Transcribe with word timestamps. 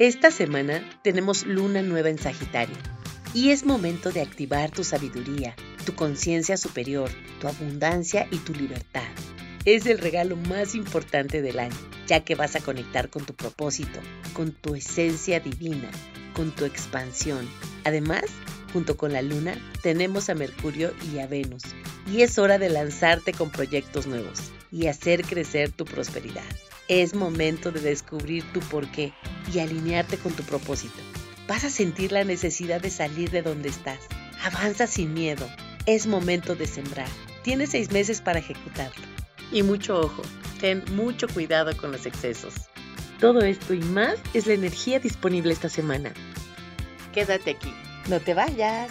Esta 0.00 0.30
semana 0.30 0.82
tenemos 1.02 1.44
luna 1.44 1.82
nueva 1.82 2.08
en 2.08 2.16
Sagitario 2.16 2.74
y 3.34 3.50
es 3.50 3.66
momento 3.66 4.10
de 4.10 4.22
activar 4.22 4.70
tu 4.70 4.82
sabiduría, 4.82 5.54
tu 5.84 5.94
conciencia 5.94 6.56
superior, 6.56 7.10
tu 7.38 7.48
abundancia 7.48 8.26
y 8.30 8.38
tu 8.38 8.54
libertad. 8.54 9.10
Es 9.66 9.84
el 9.84 9.98
regalo 9.98 10.36
más 10.36 10.74
importante 10.74 11.42
del 11.42 11.58
año, 11.58 11.76
ya 12.06 12.24
que 12.24 12.34
vas 12.34 12.56
a 12.56 12.60
conectar 12.60 13.10
con 13.10 13.26
tu 13.26 13.34
propósito, 13.34 14.00
con 14.32 14.52
tu 14.52 14.74
esencia 14.74 15.38
divina, 15.38 15.90
con 16.34 16.50
tu 16.50 16.64
expansión. 16.64 17.46
Además, 17.84 18.24
junto 18.72 18.96
con 18.96 19.12
la 19.12 19.20
luna, 19.20 19.54
tenemos 19.82 20.30
a 20.30 20.34
Mercurio 20.34 20.94
y 21.12 21.18
a 21.18 21.26
Venus, 21.26 21.64
y 22.10 22.22
es 22.22 22.38
hora 22.38 22.56
de 22.56 22.70
lanzarte 22.70 23.34
con 23.34 23.50
proyectos 23.50 24.06
nuevos 24.06 24.50
y 24.72 24.86
hacer 24.86 25.24
crecer 25.24 25.70
tu 25.70 25.84
prosperidad. 25.84 26.69
Es 26.90 27.14
momento 27.14 27.70
de 27.70 27.78
descubrir 27.78 28.42
tu 28.52 28.58
porqué 28.58 29.12
y 29.54 29.60
alinearte 29.60 30.18
con 30.18 30.32
tu 30.32 30.42
propósito. 30.42 30.98
Vas 31.46 31.62
a 31.62 31.70
sentir 31.70 32.10
la 32.10 32.24
necesidad 32.24 32.80
de 32.80 32.90
salir 32.90 33.30
de 33.30 33.42
donde 33.42 33.68
estás. 33.68 34.00
Avanza 34.42 34.88
sin 34.88 35.14
miedo. 35.14 35.48
Es 35.86 36.08
momento 36.08 36.56
de 36.56 36.66
sembrar. 36.66 37.06
Tienes 37.44 37.70
seis 37.70 37.92
meses 37.92 38.20
para 38.20 38.40
ejecutarlo. 38.40 39.04
Y 39.52 39.62
mucho 39.62 40.00
ojo, 40.00 40.22
ten 40.60 40.82
mucho 40.96 41.28
cuidado 41.28 41.76
con 41.76 41.92
los 41.92 42.06
excesos. 42.06 42.54
Todo 43.20 43.42
esto 43.42 43.72
y 43.72 43.82
más 43.82 44.16
es 44.34 44.48
la 44.48 44.54
energía 44.54 44.98
disponible 44.98 45.52
esta 45.52 45.68
semana. 45.68 46.12
Quédate 47.12 47.52
aquí. 47.52 47.72
No 48.08 48.18
te 48.18 48.34
vayas. 48.34 48.90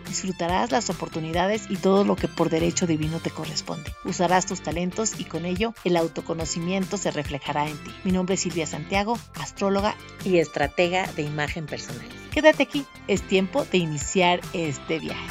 Disfrutarás 0.11 0.71
las 0.71 0.89
oportunidades 0.89 1.67
y 1.69 1.77
todo 1.77 2.03
lo 2.03 2.17
que 2.17 2.27
por 2.27 2.49
derecho 2.49 2.85
divino 2.85 3.21
te 3.21 3.29
corresponde. 3.29 3.93
Usarás 4.03 4.45
tus 4.45 4.61
talentos 4.61 5.17
y 5.17 5.23
con 5.23 5.45
ello 5.45 5.73
el 5.85 5.95
autoconocimiento 5.95 6.97
se 6.97 7.11
reflejará 7.11 7.69
en 7.69 7.81
ti. 7.81 7.91
Mi 8.03 8.11
nombre 8.11 8.35
es 8.35 8.41
Silvia 8.41 8.67
Santiago, 8.67 9.17
astróloga 9.35 9.95
y 10.25 10.39
estratega 10.39 11.09
de 11.13 11.21
imagen 11.21 11.65
personal. 11.65 12.05
Quédate 12.29 12.63
aquí, 12.63 12.85
es 13.07 13.25
tiempo 13.25 13.63
de 13.63 13.77
iniciar 13.77 14.41
este 14.51 14.99
viaje. 14.99 15.27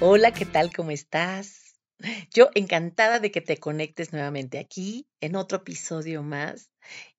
Hola, 0.00 0.32
¿qué 0.32 0.44
tal? 0.44 0.72
¿Cómo 0.74 0.90
estás? 0.90 1.76
Yo 2.34 2.50
encantada 2.56 3.20
de 3.20 3.30
que 3.30 3.42
te 3.42 3.58
conectes 3.58 4.12
nuevamente 4.12 4.58
aquí 4.58 5.06
en 5.20 5.36
otro 5.36 5.58
episodio 5.58 6.24
más 6.24 6.72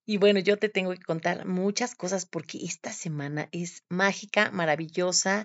y 0.08 0.16
bueno, 0.16 0.40
yo 0.40 0.56
te 0.56 0.70
tengo 0.70 0.92
que 0.92 1.02
contar 1.02 1.44
muchas 1.44 1.94
cosas 1.94 2.24
porque 2.24 2.64
esta 2.64 2.90
semana 2.92 3.50
es 3.52 3.84
mágica, 3.90 4.50
maravillosa 4.50 5.44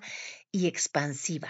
y 0.54 0.68
expansiva. 0.68 1.50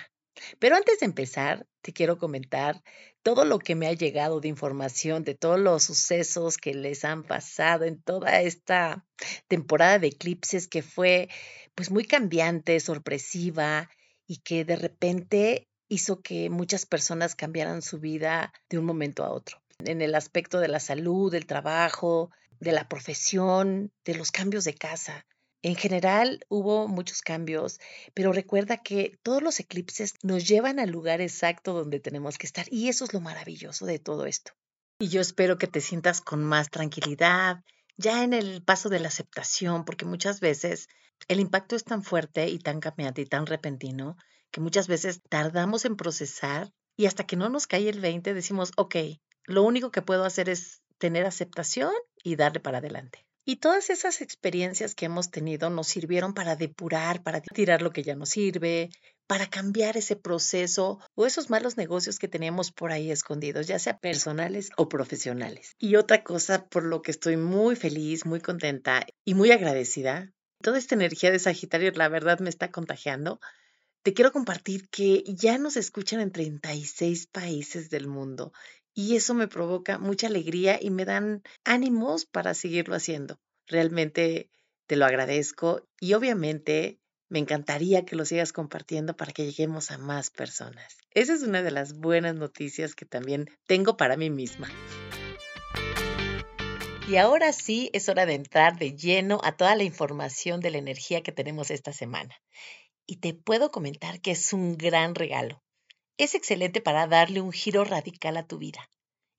Pero 0.57 0.75
antes 0.75 0.99
de 0.99 1.05
empezar, 1.05 1.67
te 1.83 1.93
quiero 1.93 2.17
comentar 2.17 2.81
todo 3.21 3.45
lo 3.45 3.59
que 3.59 3.75
me 3.75 3.85
ha 3.85 3.93
llegado 3.93 4.39
de 4.39 4.47
información, 4.47 5.23
de 5.23 5.35
todos 5.35 5.59
los 5.59 5.83
sucesos 5.83 6.57
que 6.57 6.73
les 6.73 7.05
han 7.05 7.21
pasado 7.21 7.85
en 7.85 8.01
toda 8.01 8.41
esta 8.41 9.05
temporada 9.47 9.99
de 9.99 10.07
eclipses 10.07 10.67
que 10.67 10.81
fue 10.81 11.29
pues 11.75 11.91
muy 11.91 12.05
cambiante, 12.05 12.79
sorpresiva 12.79 13.91
y 14.25 14.37
que 14.37 14.65
de 14.65 14.75
repente 14.75 15.67
hizo 15.87 16.23
que 16.23 16.49
muchas 16.49 16.87
personas 16.87 17.35
cambiaran 17.35 17.83
su 17.83 17.99
vida 17.99 18.51
de 18.71 18.79
un 18.79 18.85
momento 18.85 19.23
a 19.23 19.31
otro. 19.31 19.61
En 19.85 20.01
el 20.01 20.15
aspecto 20.15 20.59
de 20.59 20.67
la 20.67 20.79
salud, 20.79 21.31
del 21.31 21.45
trabajo, 21.45 22.31
de 22.63 22.71
la 22.71 22.87
profesión, 22.87 23.91
de 24.05 24.15
los 24.15 24.31
cambios 24.31 24.63
de 24.63 24.73
casa. 24.73 25.25
En 25.61 25.75
general 25.75 26.45
hubo 26.49 26.87
muchos 26.87 27.21
cambios, 27.21 27.79
pero 28.13 28.33
recuerda 28.33 28.77
que 28.77 29.17
todos 29.23 29.41
los 29.41 29.59
eclipses 29.59 30.15
nos 30.21 30.45
llevan 30.45 30.79
al 30.79 30.89
lugar 30.89 31.21
exacto 31.21 31.73
donde 31.73 31.99
tenemos 31.99 32.37
que 32.37 32.47
estar 32.47 32.65
y 32.69 32.89
eso 32.89 33.05
es 33.05 33.13
lo 33.13 33.21
maravilloso 33.21 33.85
de 33.85 33.99
todo 33.99 34.25
esto. 34.25 34.51
Y 34.99 35.07
yo 35.07 35.21
espero 35.21 35.57
que 35.57 35.67
te 35.67 35.79
sientas 35.79 36.19
con 36.19 36.43
más 36.43 36.69
tranquilidad, 36.69 37.63
ya 37.97 38.23
en 38.23 38.33
el 38.33 38.63
paso 38.63 38.89
de 38.89 38.99
la 38.99 39.07
aceptación, 39.07 39.85
porque 39.85 40.05
muchas 40.05 40.39
veces 40.39 40.87
el 41.27 41.39
impacto 41.39 41.75
es 41.75 41.83
tan 41.83 42.03
fuerte 42.03 42.49
y 42.49 42.59
tan 42.59 42.79
cambiante 42.79 43.21
y 43.21 43.25
tan 43.25 43.45
repentino 43.45 44.17
que 44.51 44.61
muchas 44.61 44.87
veces 44.87 45.21
tardamos 45.29 45.85
en 45.85 45.95
procesar 45.95 46.71
y 46.95 47.05
hasta 47.05 47.25
que 47.25 47.35
no 47.35 47.49
nos 47.49 47.67
cae 47.67 47.89
el 47.89 48.01
20 48.01 48.33
decimos, 48.33 48.71
ok, 48.77 48.95
lo 49.45 49.63
único 49.63 49.91
que 49.91 50.01
puedo 50.01 50.25
hacer 50.25 50.49
es 50.49 50.81
tener 50.97 51.25
aceptación 51.25 51.91
y 52.23 52.35
darle 52.35 52.59
para 52.59 52.79
adelante. 52.79 53.25
Y 53.45 53.57
todas 53.57 53.89
esas 53.89 54.21
experiencias 54.21 54.95
que 54.95 55.05
hemos 55.05 55.29
tenido 55.29 55.69
nos 55.69 55.87
sirvieron 55.87 56.33
para 56.33 56.55
depurar, 56.55 57.23
para 57.23 57.41
tirar 57.41 57.81
lo 57.81 57.91
que 57.91 58.01
ya 58.01 58.15
no 58.15 58.25
sirve, 58.25 58.89
para 59.27 59.47
cambiar 59.47 59.97
ese 59.97 60.15
proceso 60.15 60.99
o 61.15 61.25
esos 61.25 61.49
malos 61.49 61.75
negocios 61.75 62.19
que 62.19 62.29
teníamos 62.29 62.71
por 62.71 62.93
ahí 62.93 63.11
escondidos, 63.11 63.67
ya 63.67 63.79
sea 63.79 63.97
personales 63.97 64.69
o 64.77 64.87
profesionales. 64.87 65.75
Y 65.77 65.97
otra 65.97 66.23
cosa 66.23 66.67
por 66.67 66.85
lo 66.85 67.01
que 67.01 67.11
estoy 67.11 67.35
muy 67.35 67.75
feliz, 67.75 68.25
muy 68.25 68.39
contenta 68.39 69.05
y 69.25 69.33
muy 69.33 69.51
agradecida, 69.51 70.31
toda 70.61 70.77
esta 70.77 70.95
energía 70.95 71.29
de 71.29 71.39
Sagitario 71.39 71.91
la 71.91 72.07
verdad 72.07 72.39
me 72.39 72.49
está 72.49 72.71
contagiando. 72.71 73.41
Te 74.03 74.13
quiero 74.13 74.31
compartir 74.31 74.87
que 74.89 75.23
ya 75.27 75.57
nos 75.57 75.75
escuchan 75.75 76.21
en 76.21 76.31
36 76.31 77.27
países 77.27 77.89
del 77.89 78.07
mundo 78.07 78.53
y 78.93 79.15
eso 79.15 79.33
me 79.33 79.47
provoca 79.47 79.97
mucha 79.97 80.27
alegría 80.27 80.77
y 80.81 80.89
me 80.89 81.05
dan 81.05 81.43
ánimos 81.63 82.25
para 82.25 82.53
seguirlo 82.53 82.95
haciendo. 82.95 83.39
Realmente 83.67 84.49
te 84.87 84.95
lo 84.95 85.05
agradezco 85.05 85.87
y 85.99 86.13
obviamente 86.13 86.99
me 87.29 87.39
encantaría 87.39 88.05
que 88.05 88.15
lo 88.15 88.25
sigas 88.25 88.53
compartiendo 88.53 89.15
para 89.15 89.31
que 89.31 89.45
lleguemos 89.45 89.89
a 89.89 89.97
más 89.97 90.29
personas. 90.29 90.97
Esa 91.11 91.33
es 91.33 91.41
una 91.41 91.63
de 91.63 91.71
las 91.71 91.97
buenas 91.97 92.35
noticias 92.35 92.93
que 92.93 93.05
también 93.05 93.49
tengo 93.65 93.97
para 93.97 94.17
mí 94.17 94.29
misma. 94.29 94.69
Y 97.09 97.17
ahora 97.17 97.51
sí 97.51 97.89
es 97.93 98.07
hora 98.07 98.25
de 98.25 98.35
entrar 98.35 98.77
de 98.77 98.95
lleno 98.95 99.41
a 99.43 99.57
toda 99.57 99.75
la 99.75 99.83
información 99.83 100.61
de 100.61 100.71
la 100.71 100.77
energía 100.77 101.21
que 101.21 101.31
tenemos 101.31 101.69
esta 101.71 101.91
semana. 101.91 102.35
Y 103.05 103.17
te 103.17 103.33
puedo 103.33 103.71
comentar 103.71 104.21
que 104.21 104.31
es 104.31 104.53
un 104.53 104.77
gran 104.77 105.15
regalo. 105.15 105.61
Es 106.17 106.35
excelente 106.35 106.79
para 106.79 107.07
darle 107.07 107.41
un 107.41 107.51
giro 107.51 107.83
radical 107.83 108.37
a 108.37 108.45
tu 108.45 108.59
vida, 108.59 108.87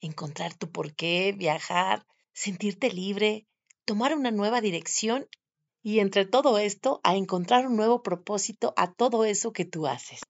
encontrar 0.00 0.54
tu 0.54 0.72
porqué, 0.72 1.32
viajar, 1.32 2.04
sentirte 2.32 2.90
libre, 2.90 3.46
tomar 3.84 4.16
una 4.16 4.32
nueva 4.32 4.60
dirección 4.60 5.28
y 5.84 6.00
entre 6.00 6.24
todo 6.24 6.58
esto 6.58 7.00
a 7.04 7.14
encontrar 7.14 7.68
un 7.68 7.76
nuevo 7.76 8.02
propósito 8.02 8.74
a 8.76 8.92
todo 8.92 9.24
eso 9.24 9.52
que 9.52 9.64
tú 9.64 9.86
haces. 9.86 10.20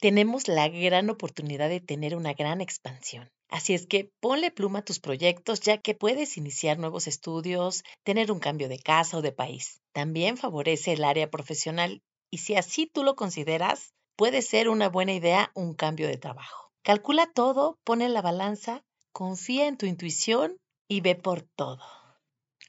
Tenemos 0.00 0.48
la 0.48 0.68
gran 0.68 1.08
oportunidad 1.08 1.68
de 1.68 1.80
tener 1.80 2.16
una 2.16 2.32
gran 2.32 2.60
expansión. 2.60 3.30
Así 3.48 3.72
es 3.72 3.86
que 3.86 4.10
ponle 4.18 4.50
pluma 4.50 4.80
a 4.80 4.84
tus 4.84 4.98
proyectos 4.98 5.60
ya 5.60 5.78
que 5.78 5.94
puedes 5.94 6.36
iniciar 6.36 6.78
nuevos 6.78 7.06
estudios, 7.06 7.84
tener 8.02 8.32
un 8.32 8.40
cambio 8.40 8.68
de 8.68 8.80
casa 8.80 9.18
o 9.18 9.22
de 9.22 9.30
país. 9.30 9.80
También 9.92 10.36
favorece 10.36 10.94
el 10.94 11.04
área 11.04 11.30
profesional 11.30 12.02
y 12.28 12.38
si 12.38 12.56
así 12.56 12.88
tú 12.92 13.04
lo 13.04 13.14
consideras, 13.14 13.92
puede 14.16 14.42
ser 14.42 14.68
una 14.68 14.88
buena 14.88 15.12
idea 15.12 15.50
un 15.54 15.74
cambio 15.74 16.08
de 16.08 16.16
trabajo. 16.16 16.72
Calcula 16.82 17.26
todo, 17.32 17.78
pone 17.84 18.08
la 18.08 18.22
balanza, 18.22 18.84
confía 19.12 19.68
en 19.68 19.76
tu 19.76 19.86
intuición 19.86 20.58
y 20.88 21.00
ve 21.00 21.14
por 21.14 21.42
todo. 21.42 21.80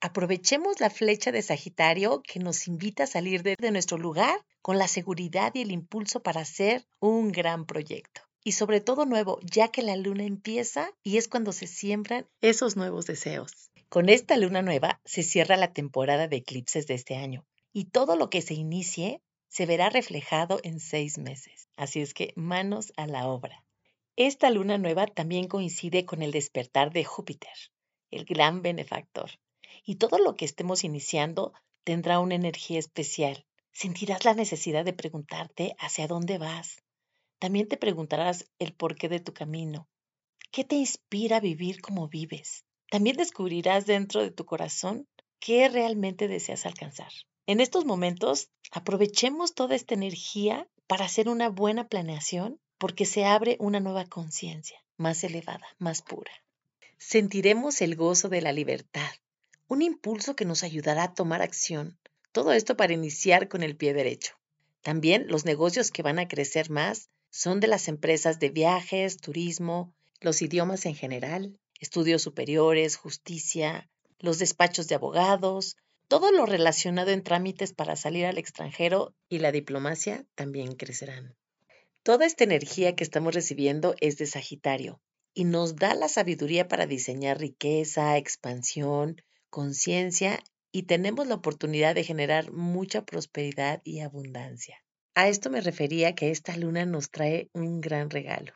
Aprovechemos 0.02 0.82
la 0.82 0.90
flecha 0.90 1.32
de 1.32 1.42
Sagitario 1.42 2.22
que 2.24 2.40
nos 2.40 2.68
invita 2.68 3.06
a 3.06 3.08
salir 3.08 3.42
de, 3.42 3.56
nuestro 3.72 3.98
lugar 3.98 4.46
con 4.62 4.78
la 4.78 4.88
seguridad 4.88 5.56
y 5.56 5.62
el 5.62 5.72
impulso 5.72 6.22
para 6.22 6.42
hacer 6.42 6.86
un 7.00 7.32
gran 7.32 7.66
proyecto. 7.66 8.22
Y 8.44 8.52
sobre 8.52 8.82
todo 8.82 9.06
nuevo, 9.06 9.40
ya 9.42 9.70
que 9.70 9.82
la 9.82 9.96
luna 9.96 10.26
empieza 10.26 10.92
y 11.04 11.16
es 11.16 11.30
cuando 11.30 11.54
se 11.54 11.68
siembran 11.68 12.28
esos 12.42 12.76
nuevos 12.76 13.06
deseos. 13.06 13.72
Con 13.88 14.10
esta 14.10 14.36
luna 14.36 14.62
nueva 14.62 15.00
se 15.06 15.24
cierra 15.24 15.56
la 15.56 15.72
temporada 15.72 16.28
de 16.28 16.36
eclipses 16.36 16.86
de 16.86 16.96
este 16.96 17.16
año 17.16 17.46
y 17.72 17.86
todo 17.86 18.16
lo 18.18 18.30
que 18.30 18.42
se 18.42 18.56
inicie 18.56 19.22
se 19.54 19.68
verá 19.68 19.92
reflejado 19.92 20.60
en 20.64 20.80
seis 20.80 21.20
meses. 21.20 21.70
Así 21.78 22.02
es 22.02 22.16
que 22.16 22.34
manos 22.36 22.92
a 22.98 23.06
la 23.06 23.28
obra. 23.28 23.64
Esta 24.16 24.50
luna 24.50 24.80
nueva 24.80 25.06
también 25.06 25.48
coincide 25.48 26.06
con 26.06 26.24
el 26.24 26.32
despertar 26.32 26.92
de 26.92 27.04
Júpiter, 27.04 27.54
el 28.10 28.26
gran 28.26 28.64
benefactor. 28.64 29.30
Y 29.86 29.98
todo 29.98 30.18
lo 30.18 30.36
que 30.36 30.46
estemos 30.46 30.84
iniciando 30.84 31.54
tendrá 31.84 32.20
una 32.20 32.34
energía 32.34 32.80
especial. 32.80 33.46
Sentirás 33.72 34.26
la 34.26 34.34
necesidad 34.34 34.86
de 34.86 34.94
preguntarte 34.94 35.76
hacia 35.78 36.08
dónde 36.08 36.40
vas. 36.40 36.82
También 37.38 37.68
te 37.68 37.78
preguntarás 37.78 38.50
el 38.58 38.74
porqué 38.74 39.08
de 39.08 39.20
tu 39.20 39.36
camino. 39.36 39.88
¿Qué 40.50 40.64
te 40.64 40.78
inspira 40.78 41.38
a 41.38 41.42
vivir 41.42 41.80
como 41.80 42.08
vives? 42.08 42.66
También 42.90 43.18
descubrirás 43.18 43.86
dentro 43.86 44.24
de 44.24 44.32
tu 44.32 44.46
corazón 44.46 45.08
qué 45.40 45.70
realmente 45.70 46.28
deseas 46.28 46.66
alcanzar. 46.66 47.12
En 47.46 47.60
estos 47.60 47.84
momentos, 47.84 48.50
aprovechemos 48.72 49.54
toda 49.54 49.76
esta 49.76 49.94
energía 49.94 50.66
para 50.88 51.06
hacer 51.06 51.28
una 51.28 51.50
buena 51.50 51.90
planeación 51.90 52.60
porque 52.78 53.06
se 53.06 53.26
abre 53.26 53.58
una 53.60 53.82
nueva 53.82 54.06
conciencia, 54.06 54.82
más 54.96 55.24
elevada, 55.26 55.68
más 55.78 56.02
pura. 56.02 56.32
Sentiremos 56.98 57.82
el 57.82 57.98
gozo 57.98 58.30
de 58.30 58.42
la 58.42 58.54
libertad, 58.54 59.12
un 59.68 59.82
impulso 59.82 60.36
que 60.36 60.46
nos 60.46 60.64
ayudará 60.64 61.04
a 61.04 61.14
tomar 61.14 61.42
acción. 61.42 61.98
Todo 62.32 62.54
esto 62.54 62.78
para 62.78 62.94
iniciar 62.94 63.50
con 63.50 63.62
el 63.62 63.76
pie 63.76 63.94
derecho. 63.94 64.36
También 64.82 65.26
los 65.28 65.44
negocios 65.44 65.92
que 65.92 66.02
van 66.02 66.20
a 66.20 66.28
crecer 66.28 66.70
más 66.70 67.10
son 67.30 67.60
de 67.60 67.68
las 67.68 67.90
empresas 67.90 68.40
de 68.40 68.50
viajes, 68.50 69.18
turismo, 69.18 69.94
los 70.22 70.42
idiomas 70.42 70.86
en 70.86 70.96
general, 70.96 71.58
estudios 71.80 72.22
superiores, 72.22 72.96
justicia, 72.96 73.90
los 74.20 74.40
despachos 74.40 74.88
de 74.88 74.96
abogados, 74.96 75.76
todo 76.14 76.32
lo 76.32 76.46
relacionado 76.46 77.10
en 77.10 77.24
trámites 77.24 77.74
para 77.74 77.96
salir 77.96 78.28
al 78.28 78.38
extranjero 78.38 79.16
y 79.30 79.40
la 79.40 79.52
diplomacia 79.52 80.28
también 80.36 80.76
crecerán. 80.76 81.36
Toda 82.04 82.28
esta 82.28 82.44
energía 82.44 82.96
que 82.96 83.04
estamos 83.04 83.34
recibiendo 83.34 83.96
es 84.00 84.20
de 84.20 84.28
Sagitario 84.28 85.02
y 85.34 85.46
nos 85.46 85.76
da 85.76 85.96
la 85.96 86.08
sabiduría 86.10 86.68
para 86.68 86.86
diseñar 86.86 87.40
riqueza, 87.40 88.16
expansión, 88.16 89.24
conciencia 89.50 90.40
y 90.72 90.84
tenemos 90.84 91.26
la 91.26 91.34
oportunidad 91.34 91.96
de 91.96 92.04
generar 92.04 92.52
mucha 92.52 93.04
prosperidad 93.04 93.82
y 93.84 94.02
abundancia. 94.02 94.84
A 95.16 95.30
esto 95.30 95.50
me 95.50 95.62
refería 95.62 96.14
que 96.14 96.30
esta 96.30 96.56
luna 96.58 96.86
nos 96.86 97.10
trae 97.10 97.50
un 97.54 97.82
gran 97.82 98.12
regalo. 98.12 98.54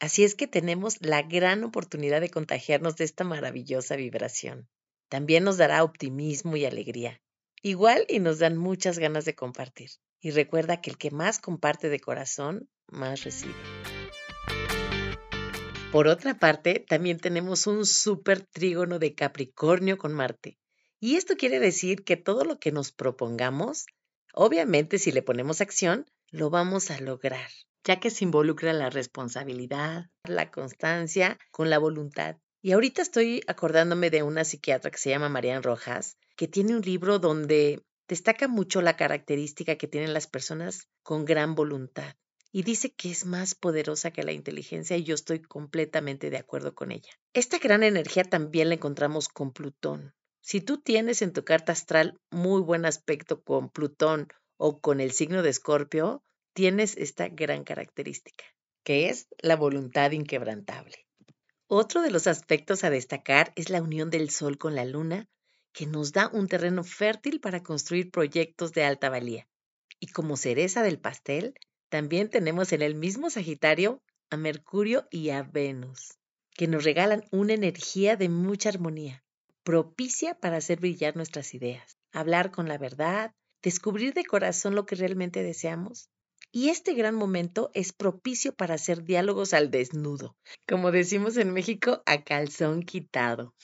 Así 0.00 0.24
es 0.24 0.34
que 0.34 0.46
tenemos 0.46 1.02
la 1.02 1.20
gran 1.20 1.64
oportunidad 1.64 2.22
de 2.22 2.30
contagiarnos 2.30 2.96
de 2.96 3.04
esta 3.04 3.24
maravillosa 3.24 3.94
vibración. 3.96 4.70
También 5.08 5.44
nos 5.44 5.56
dará 5.56 5.84
optimismo 5.84 6.56
y 6.56 6.64
alegría. 6.64 7.20
Igual 7.62 8.04
y 8.08 8.20
nos 8.20 8.38
dan 8.38 8.56
muchas 8.56 8.98
ganas 8.98 9.24
de 9.24 9.34
compartir. 9.34 9.90
Y 10.20 10.30
recuerda 10.30 10.80
que 10.80 10.90
el 10.90 10.98
que 10.98 11.10
más 11.10 11.38
comparte 11.38 11.88
de 11.88 12.00
corazón, 12.00 12.68
más 12.86 13.24
recibe. 13.24 13.54
Por 15.92 16.06
otra 16.06 16.38
parte, 16.38 16.84
también 16.86 17.18
tenemos 17.18 17.66
un 17.66 17.86
súper 17.86 18.42
trígono 18.42 18.98
de 18.98 19.14
Capricornio 19.14 19.96
con 19.96 20.12
Marte. 20.12 20.58
Y 21.00 21.16
esto 21.16 21.36
quiere 21.36 21.60
decir 21.60 22.04
que 22.04 22.16
todo 22.16 22.44
lo 22.44 22.58
que 22.58 22.72
nos 22.72 22.92
propongamos, 22.92 23.86
obviamente 24.34 24.98
si 24.98 25.12
le 25.12 25.22
ponemos 25.22 25.60
acción, 25.60 26.04
lo 26.30 26.50
vamos 26.50 26.90
a 26.90 27.00
lograr, 27.00 27.48
ya 27.84 28.00
que 28.00 28.10
se 28.10 28.24
involucra 28.24 28.72
la 28.74 28.90
responsabilidad, 28.90 30.10
la 30.24 30.50
constancia 30.50 31.38
con 31.50 31.70
la 31.70 31.78
voluntad 31.78 32.36
y 32.60 32.72
ahorita 32.72 33.02
estoy 33.02 33.42
acordándome 33.46 34.10
de 34.10 34.22
una 34.22 34.44
psiquiatra 34.44 34.90
que 34.90 34.98
se 34.98 35.10
llama 35.10 35.28
Marian 35.28 35.62
Rojas, 35.62 36.16
que 36.36 36.48
tiene 36.48 36.74
un 36.74 36.82
libro 36.82 37.18
donde 37.18 37.84
destaca 38.08 38.48
mucho 38.48 38.82
la 38.82 38.96
característica 38.96 39.76
que 39.76 39.86
tienen 39.86 40.12
las 40.12 40.26
personas 40.26 40.88
con 41.02 41.24
gran 41.24 41.54
voluntad. 41.54 42.16
Y 42.50 42.62
dice 42.62 42.94
que 42.94 43.10
es 43.10 43.26
más 43.26 43.54
poderosa 43.54 44.10
que 44.10 44.22
la 44.22 44.32
inteligencia 44.32 44.96
y 44.96 45.04
yo 45.04 45.14
estoy 45.14 45.40
completamente 45.40 46.30
de 46.30 46.38
acuerdo 46.38 46.74
con 46.74 46.90
ella. 46.92 47.10
Esta 47.34 47.58
gran 47.58 47.82
energía 47.82 48.24
también 48.24 48.68
la 48.70 48.74
encontramos 48.74 49.28
con 49.28 49.52
Plutón. 49.52 50.14
Si 50.40 50.60
tú 50.62 50.78
tienes 50.78 51.20
en 51.20 51.34
tu 51.34 51.44
carta 51.44 51.72
astral 51.72 52.18
muy 52.30 52.62
buen 52.62 52.86
aspecto 52.86 53.42
con 53.42 53.68
Plutón 53.68 54.28
o 54.56 54.80
con 54.80 55.00
el 55.00 55.12
signo 55.12 55.42
de 55.42 55.50
Escorpio, 55.50 56.24
tienes 56.54 56.96
esta 56.96 57.28
gran 57.28 57.64
característica, 57.64 58.44
que 58.82 59.10
es 59.10 59.28
la 59.42 59.56
voluntad 59.56 60.10
inquebrantable. 60.12 61.07
Otro 61.70 62.00
de 62.00 62.10
los 62.10 62.26
aspectos 62.26 62.82
a 62.82 62.88
destacar 62.88 63.52
es 63.54 63.68
la 63.68 63.82
unión 63.82 64.08
del 64.08 64.30
Sol 64.30 64.56
con 64.56 64.74
la 64.74 64.86
Luna, 64.86 65.28
que 65.74 65.84
nos 65.84 66.12
da 66.12 66.30
un 66.32 66.48
terreno 66.48 66.82
fértil 66.82 67.40
para 67.40 67.62
construir 67.62 68.10
proyectos 68.10 68.72
de 68.72 68.84
alta 68.84 69.10
valía. 69.10 69.46
Y 70.00 70.06
como 70.06 70.38
cereza 70.38 70.82
del 70.82 70.98
pastel, 70.98 71.52
también 71.90 72.30
tenemos 72.30 72.72
en 72.72 72.80
el 72.80 72.94
mismo 72.94 73.28
Sagitario 73.28 74.02
a 74.30 74.38
Mercurio 74.38 75.08
y 75.10 75.28
a 75.28 75.42
Venus, 75.42 76.18
que 76.54 76.68
nos 76.68 76.84
regalan 76.84 77.24
una 77.32 77.52
energía 77.52 78.16
de 78.16 78.30
mucha 78.30 78.70
armonía, 78.70 79.22
propicia 79.62 80.40
para 80.40 80.56
hacer 80.56 80.80
brillar 80.80 81.16
nuestras 81.16 81.52
ideas, 81.52 81.98
hablar 82.12 82.50
con 82.50 82.66
la 82.66 82.78
verdad, 82.78 83.34
descubrir 83.60 84.14
de 84.14 84.24
corazón 84.24 84.74
lo 84.74 84.86
que 84.86 84.96
realmente 84.96 85.42
deseamos 85.42 86.08
y 86.50 86.70
este 86.70 86.94
gran 86.94 87.14
momento 87.14 87.70
es 87.74 87.92
propicio 87.92 88.54
para 88.54 88.74
hacer 88.74 89.04
diálogos 89.04 89.52
al 89.52 89.70
desnudo, 89.70 90.36
como 90.66 90.90
decimos 90.90 91.36
en 91.36 91.52
México, 91.52 92.02
a 92.06 92.24
calzón 92.24 92.82
quitado. 92.82 93.54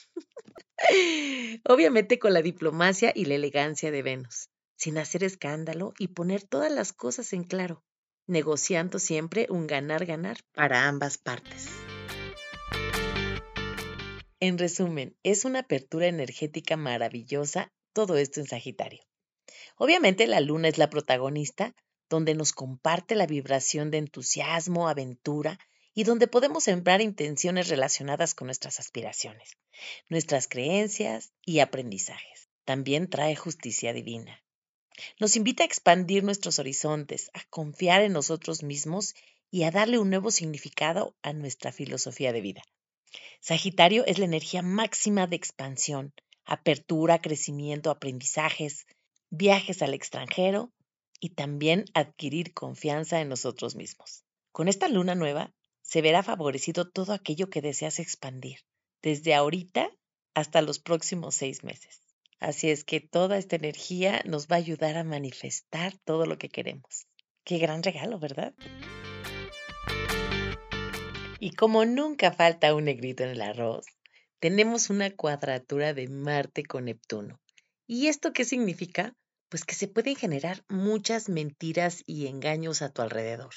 Obviamente 1.67 2.19
con 2.19 2.33
la 2.33 2.41
diplomacia 2.41 3.11
y 3.15 3.25
la 3.25 3.35
elegancia 3.35 3.91
de 3.91 4.03
Venus, 4.03 4.49
sin 4.77 4.97
hacer 4.97 5.23
escándalo 5.23 5.93
y 5.97 6.09
poner 6.09 6.43
todas 6.43 6.71
las 6.71 6.93
cosas 6.93 7.33
en 7.33 7.43
claro, 7.43 7.83
negociando 8.27 8.99
siempre 8.99 9.47
un 9.49 9.67
ganar-ganar 9.67 10.37
para 10.53 10.87
ambas 10.87 11.17
partes. 11.17 11.69
En 14.39 14.57
resumen, 14.57 15.15
es 15.23 15.45
una 15.45 15.59
apertura 15.59 16.07
energética 16.07 16.77
maravillosa 16.77 17.71
todo 17.93 18.17
esto 18.17 18.41
en 18.41 18.45
Sagitario. 18.47 19.01
Obviamente 19.77 20.27
la 20.27 20.41
luna 20.41 20.67
es 20.67 20.77
la 20.77 20.89
protagonista, 20.89 21.73
donde 22.09 22.35
nos 22.35 22.53
comparte 22.53 23.15
la 23.15 23.25
vibración 23.25 23.91
de 23.91 23.97
entusiasmo, 23.97 24.87
aventura 24.87 25.59
y 25.93 26.03
donde 26.03 26.27
podemos 26.27 26.65
sembrar 26.65 27.01
intenciones 27.01 27.69
relacionadas 27.69 28.35
con 28.35 28.47
nuestras 28.47 28.79
aspiraciones, 28.79 29.57
nuestras 30.09 30.47
creencias 30.47 31.31
y 31.45 31.59
aprendizajes. 31.59 32.49
También 32.65 33.09
trae 33.09 33.35
justicia 33.35 33.93
divina. 33.93 34.43
Nos 35.19 35.35
invita 35.35 35.63
a 35.63 35.65
expandir 35.65 36.23
nuestros 36.23 36.59
horizontes, 36.59 37.29
a 37.33 37.43
confiar 37.49 38.01
en 38.01 38.13
nosotros 38.13 38.63
mismos 38.63 39.13
y 39.51 39.63
a 39.63 39.71
darle 39.71 39.99
un 39.99 40.09
nuevo 40.09 40.31
significado 40.31 41.15
a 41.21 41.33
nuestra 41.33 41.71
filosofía 41.71 42.33
de 42.33 42.41
vida. 42.41 42.63
Sagitario 43.39 44.05
es 44.05 44.19
la 44.19 44.25
energía 44.25 44.61
máxima 44.61 45.27
de 45.27 45.35
expansión, 45.35 46.13
apertura, 46.43 47.21
crecimiento, 47.21 47.89
aprendizajes, 47.89 48.85
viajes 49.29 49.81
al 49.81 49.93
extranjero 49.93 50.71
y 51.25 51.29
también 51.29 51.85
adquirir 51.95 52.53
confianza 52.53 53.19
en 53.19 53.29
nosotros 53.29 53.75
mismos. 53.75 54.23
Con 54.51 54.67
esta 54.67 54.87
luna 54.89 55.15
nueva 55.15 55.51
se 55.81 56.03
verá 56.03 56.21
favorecido 56.21 56.87
todo 56.87 57.13
aquello 57.13 57.49
que 57.49 57.63
deseas 57.63 57.97
expandir, 57.97 58.59
desde 59.01 59.33
ahorita 59.33 59.89
hasta 60.35 60.61
los 60.61 60.77
próximos 60.77 61.33
seis 61.33 61.63
meses. 61.63 62.03
Así 62.39 62.69
es 62.69 62.83
que 62.83 62.99
toda 62.99 63.39
esta 63.39 63.55
energía 63.55 64.21
nos 64.25 64.45
va 64.45 64.57
a 64.57 64.59
ayudar 64.59 64.97
a 64.97 65.03
manifestar 65.03 65.97
todo 65.97 66.27
lo 66.27 66.37
que 66.37 66.49
queremos. 66.49 67.07
Qué 67.43 67.57
gran 67.57 67.81
regalo, 67.81 68.19
¿verdad? 68.19 68.53
Y 71.39 71.55
como 71.55 71.85
nunca 71.85 72.33
falta 72.33 72.75
un 72.75 72.83
negrito 72.83 73.23
en 73.23 73.29
el 73.29 73.41
arroz, 73.41 73.87
tenemos 74.39 74.91
una 74.91 75.09
cuadratura 75.09 75.95
de 75.95 76.07
Marte 76.07 76.63
con 76.63 76.85
Neptuno. 76.85 77.39
¿Y 77.87 78.09
esto 78.09 78.31
qué 78.31 78.45
significa? 78.45 79.15
Pues 79.49 79.63
que 79.63 79.75
se 79.75 79.87
pueden 79.87 80.15
generar 80.15 80.63
muchas 80.67 81.29
mentiras 81.29 82.03
y 82.05 82.27
engaños 82.27 82.81
a 82.81 82.89
tu 82.89 83.01
alrededor. 83.01 83.53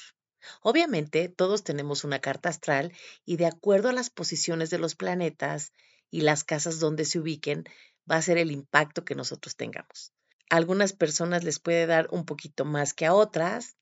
Obviamente, 0.61 1.29
todos 1.29 1.63
tenemos 1.63 2.03
una 2.03 2.19
carta 2.19 2.49
astral 2.49 2.93
y 3.25 3.37
de 3.37 3.45
acuerdo 3.45 3.89
a 3.89 3.93
las 3.93 4.09
posiciones 4.09 4.69
de 4.69 4.79
los 4.79 4.95
planetas 4.95 5.73
y 6.09 6.21
las 6.21 6.43
casas 6.43 6.79
donde 6.79 7.05
se 7.05 7.19
ubiquen, 7.19 7.65
va 8.09 8.17
a 8.17 8.21
ser 8.21 8.37
el 8.37 8.51
impacto 8.51 9.03
que 9.03 9.15
nosotros 9.15 9.55
tengamos. 9.55 10.13
A 10.49 10.55
algunas 10.55 10.93
personas 10.93 11.43
les 11.43 11.59
puede 11.59 11.85
dar 11.85 12.07
un 12.11 12.25
poquito 12.25 12.65
más 12.65 12.93
que 12.93 13.05
a 13.05 13.13
otras, 13.13 13.75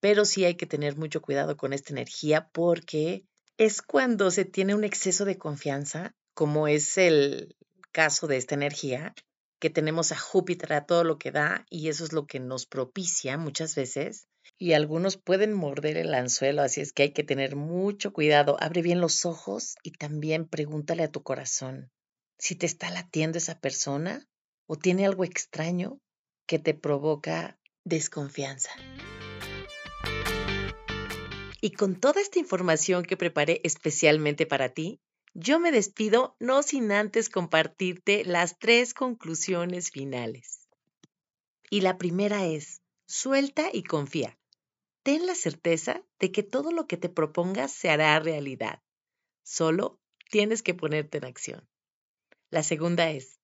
pero 0.00 0.24
sí 0.24 0.44
hay 0.44 0.54
que 0.54 0.66
tener 0.66 0.96
mucho 0.96 1.20
cuidado 1.20 1.56
con 1.56 1.72
esta 1.72 1.92
energía 1.92 2.48
porque 2.52 3.24
es 3.58 3.82
cuando 3.82 4.30
se 4.30 4.44
tiene 4.44 4.74
un 4.74 4.84
exceso 4.84 5.24
de 5.24 5.38
confianza, 5.38 6.14
como 6.34 6.66
es 6.66 6.98
el 6.98 7.56
caso 7.92 8.26
de 8.26 8.36
esta 8.36 8.54
energía, 8.54 9.14
que 9.64 9.70
tenemos 9.70 10.12
a 10.12 10.18
Júpiter 10.18 10.74
a 10.74 10.84
todo 10.84 11.04
lo 11.04 11.16
que 11.16 11.30
da 11.30 11.64
y 11.70 11.88
eso 11.88 12.04
es 12.04 12.12
lo 12.12 12.26
que 12.26 12.38
nos 12.38 12.66
propicia 12.66 13.38
muchas 13.38 13.74
veces. 13.74 14.28
Y 14.58 14.74
algunos 14.74 15.16
pueden 15.16 15.54
morder 15.54 15.96
el 15.96 16.12
anzuelo, 16.12 16.60
así 16.60 16.82
es 16.82 16.92
que 16.92 17.04
hay 17.04 17.12
que 17.14 17.24
tener 17.24 17.56
mucho 17.56 18.12
cuidado. 18.12 18.58
Abre 18.60 18.82
bien 18.82 19.00
los 19.00 19.24
ojos 19.24 19.76
y 19.82 19.92
también 19.92 20.46
pregúntale 20.46 21.02
a 21.02 21.10
tu 21.10 21.22
corazón 21.22 21.90
si 22.38 22.56
te 22.56 22.66
está 22.66 22.90
latiendo 22.90 23.38
esa 23.38 23.58
persona 23.58 24.28
o 24.66 24.76
tiene 24.76 25.06
algo 25.06 25.24
extraño 25.24 25.98
que 26.46 26.58
te 26.58 26.74
provoca 26.74 27.58
desconfianza. 27.84 28.68
Y 31.62 31.70
con 31.70 31.98
toda 31.98 32.20
esta 32.20 32.38
información 32.38 33.02
que 33.02 33.16
preparé 33.16 33.62
especialmente 33.64 34.44
para 34.44 34.74
ti, 34.74 35.00
yo 35.34 35.58
me 35.58 35.72
despido 35.72 36.36
no 36.38 36.62
sin 36.62 36.92
antes 36.92 37.28
compartirte 37.28 38.24
las 38.24 38.58
tres 38.58 38.94
conclusiones 38.94 39.90
finales. 39.90 40.68
Y 41.70 41.80
la 41.80 41.98
primera 41.98 42.46
es, 42.46 42.82
suelta 43.06 43.68
y 43.72 43.82
confía. 43.82 44.38
Ten 45.02 45.26
la 45.26 45.34
certeza 45.34 46.02
de 46.20 46.30
que 46.30 46.44
todo 46.44 46.70
lo 46.70 46.86
que 46.86 46.96
te 46.96 47.08
propongas 47.08 47.72
se 47.72 47.90
hará 47.90 48.18
realidad. 48.20 48.80
Solo 49.42 50.00
tienes 50.30 50.62
que 50.62 50.72
ponerte 50.72 51.18
en 51.18 51.24
acción. 51.24 51.68
La 52.50 52.62
segunda 52.62 53.10
es, 53.10 53.40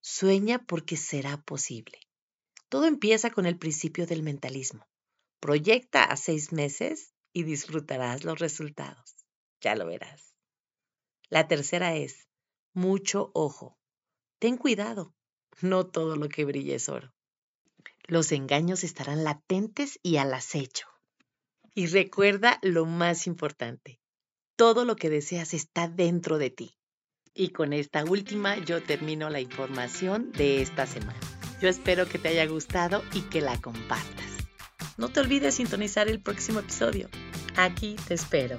sueña 0.00 0.64
porque 0.64 0.96
será 0.96 1.42
posible. 1.42 2.00
Todo 2.70 2.86
empieza 2.86 3.30
con 3.30 3.44
el 3.44 3.58
principio 3.58 4.06
del 4.06 4.22
mentalismo. 4.22 4.88
Proyecta 5.40 6.04
a 6.04 6.16
seis 6.16 6.52
meses 6.52 7.12
y 7.34 7.42
disfrutarás 7.42 8.24
los 8.24 8.38
resultados. 8.38 9.14
Ya 9.60 9.74
lo 9.74 9.86
verás. 9.86 10.37
La 11.30 11.46
tercera 11.46 11.94
es, 11.94 12.28
mucho 12.72 13.30
ojo. 13.34 13.78
Ten 14.38 14.56
cuidado. 14.56 15.14
No 15.60 15.86
todo 15.86 16.16
lo 16.16 16.28
que 16.28 16.44
brilla 16.44 16.76
es 16.76 16.88
oro. 16.88 17.12
Los 18.04 18.32
engaños 18.32 18.84
estarán 18.84 19.24
latentes 19.24 19.98
y 20.02 20.16
al 20.16 20.32
acecho. 20.32 20.86
Y 21.74 21.86
recuerda 21.86 22.58
lo 22.62 22.86
más 22.86 23.26
importante. 23.26 24.00
Todo 24.56 24.84
lo 24.84 24.96
que 24.96 25.10
deseas 25.10 25.54
está 25.54 25.88
dentro 25.88 26.38
de 26.38 26.50
ti. 26.50 26.74
Y 27.34 27.50
con 27.50 27.72
esta 27.72 28.04
última 28.04 28.56
yo 28.58 28.82
termino 28.82 29.28
la 29.28 29.40
información 29.40 30.32
de 30.32 30.62
esta 30.62 30.86
semana. 30.86 31.20
Yo 31.60 31.68
espero 31.68 32.08
que 32.08 32.18
te 32.18 32.28
haya 32.28 32.46
gustado 32.46 33.02
y 33.12 33.22
que 33.22 33.40
la 33.40 33.60
compartas. 33.60 34.26
No 34.96 35.08
te 35.10 35.20
olvides 35.20 35.56
sintonizar 35.56 36.08
el 36.08 36.20
próximo 36.20 36.60
episodio. 36.60 37.08
Aquí 37.56 37.96
te 38.06 38.14
espero. 38.14 38.58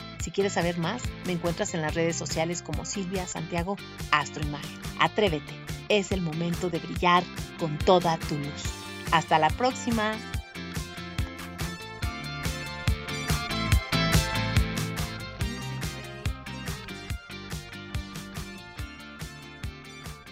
Si 0.21 0.29
quieres 0.29 0.53
saber 0.53 0.77
más, 0.77 1.01
me 1.25 1.33
encuentras 1.33 1.73
en 1.73 1.81
las 1.81 1.95
redes 1.95 2.15
sociales 2.15 2.61
como 2.61 2.85
Silvia 2.85 3.27
Santiago 3.27 3.75
Astroimagen. 4.11 4.79
Atrévete, 4.99 5.53
es 5.89 6.11
el 6.11 6.21
momento 6.21 6.69
de 6.69 6.77
brillar 6.79 7.23
con 7.59 7.77
toda 7.79 8.17
tu 8.17 8.37
luz. 8.37 8.63
Hasta 9.11 9.39
la 9.39 9.49
próxima. 9.49 10.13